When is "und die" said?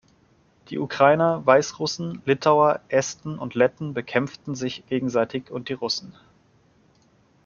5.51-5.73